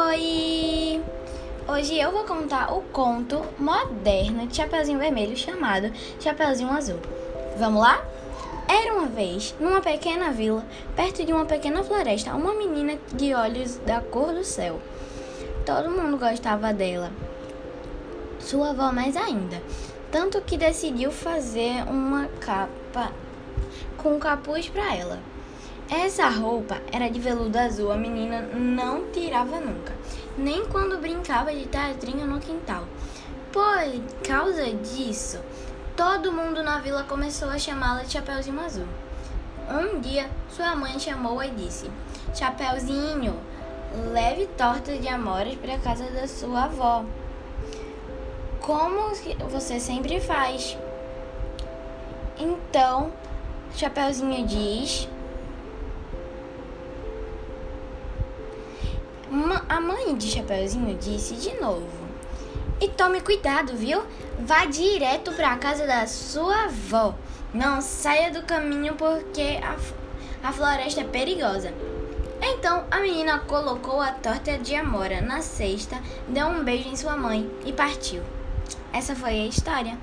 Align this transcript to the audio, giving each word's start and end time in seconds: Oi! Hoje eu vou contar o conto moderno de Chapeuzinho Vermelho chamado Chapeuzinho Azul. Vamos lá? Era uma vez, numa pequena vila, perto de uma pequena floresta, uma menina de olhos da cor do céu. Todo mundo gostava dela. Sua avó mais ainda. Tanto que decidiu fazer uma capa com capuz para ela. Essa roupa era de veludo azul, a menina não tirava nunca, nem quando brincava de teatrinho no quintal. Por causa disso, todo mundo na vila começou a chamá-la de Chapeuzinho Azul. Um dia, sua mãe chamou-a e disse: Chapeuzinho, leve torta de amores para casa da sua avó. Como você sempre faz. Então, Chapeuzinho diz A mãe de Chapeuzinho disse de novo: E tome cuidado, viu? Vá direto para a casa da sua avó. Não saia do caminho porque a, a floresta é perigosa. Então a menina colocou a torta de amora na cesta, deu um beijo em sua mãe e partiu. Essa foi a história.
Oi! 0.00 1.02
Hoje 1.66 1.98
eu 1.98 2.12
vou 2.12 2.22
contar 2.22 2.72
o 2.72 2.82
conto 2.92 3.44
moderno 3.58 4.46
de 4.46 4.54
Chapeuzinho 4.54 5.00
Vermelho 5.00 5.36
chamado 5.36 5.92
Chapeuzinho 6.20 6.70
Azul. 6.70 7.00
Vamos 7.58 7.80
lá? 7.82 8.06
Era 8.68 8.94
uma 8.94 9.06
vez, 9.06 9.56
numa 9.58 9.80
pequena 9.80 10.30
vila, 10.30 10.64
perto 10.94 11.24
de 11.24 11.32
uma 11.32 11.46
pequena 11.46 11.82
floresta, 11.82 12.36
uma 12.36 12.54
menina 12.54 12.96
de 13.12 13.34
olhos 13.34 13.78
da 13.78 14.00
cor 14.00 14.32
do 14.32 14.44
céu. 14.44 14.80
Todo 15.66 15.90
mundo 15.90 16.16
gostava 16.16 16.72
dela. 16.72 17.10
Sua 18.38 18.70
avó 18.70 18.92
mais 18.92 19.16
ainda. 19.16 19.60
Tanto 20.12 20.40
que 20.42 20.56
decidiu 20.56 21.10
fazer 21.10 21.82
uma 21.88 22.28
capa 22.40 23.10
com 23.96 24.16
capuz 24.20 24.68
para 24.68 24.94
ela. 24.94 25.18
Essa 25.90 26.28
roupa 26.28 26.80
era 26.92 27.10
de 27.10 27.18
veludo 27.18 27.58
azul, 27.58 27.90
a 27.90 27.96
menina 27.96 28.42
não 28.42 29.10
tirava 29.10 29.58
nunca, 29.58 29.92
nem 30.38 30.64
quando 30.66 31.00
brincava 31.00 31.52
de 31.52 31.66
teatrinho 31.66 32.28
no 32.28 32.38
quintal. 32.38 32.84
Por 33.50 34.22
causa 34.24 34.72
disso, 34.72 35.40
todo 35.96 36.30
mundo 36.30 36.62
na 36.62 36.78
vila 36.78 37.02
começou 37.02 37.48
a 37.48 37.58
chamá-la 37.58 38.04
de 38.04 38.12
Chapeuzinho 38.12 38.60
Azul. 38.60 38.86
Um 39.68 39.98
dia, 39.98 40.30
sua 40.48 40.76
mãe 40.76 40.96
chamou-a 40.96 41.48
e 41.48 41.50
disse: 41.50 41.90
Chapeuzinho, 42.36 43.34
leve 44.12 44.46
torta 44.56 44.96
de 44.96 45.08
amores 45.08 45.56
para 45.56 45.76
casa 45.78 46.04
da 46.04 46.28
sua 46.28 46.66
avó. 46.66 47.04
Como 48.60 49.10
você 49.50 49.80
sempre 49.80 50.20
faz. 50.20 50.78
Então, 52.38 53.12
Chapeuzinho 53.74 54.46
diz 54.46 55.08
A 59.70 59.78
mãe 59.78 60.16
de 60.16 60.28
Chapeuzinho 60.28 60.98
disse 60.98 61.36
de 61.36 61.54
novo: 61.60 61.86
E 62.80 62.88
tome 62.88 63.20
cuidado, 63.20 63.76
viu? 63.76 64.02
Vá 64.40 64.64
direto 64.64 65.30
para 65.30 65.52
a 65.52 65.58
casa 65.58 65.86
da 65.86 66.08
sua 66.08 66.64
avó. 66.64 67.14
Não 67.54 67.80
saia 67.80 68.32
do 68.32 68.42
caminho 68.42 68.96
porque 68.96 69.60
a, 69.62 69.76
a 70.48 70.52
floresta 70.52 71.02
é 71.02 71.04
perigosa. 71.04 71.72
Então 72.42 72.84
a 72.90 72.98
menina 72.98 73.38
colocou 73.38 74.00
a 74.00 74.10
torta 74.10 74.58
de 74.58 74.74
amora 74.74 75.20
na 75.20 75.40
cesta, 75.40 76.02
deu 76.26 76.48
um 76.48 76.64
beijo 76.64 76.88
em 76.88 76.96
sua 76.96 77.16
mãe 77.16 77.48
e 77.64 77.72
partiu. 77.72 78.24
Essa 78.92 79.14
foi 79.14 79.38
a 79.38 79.46
história. 79.46 79.96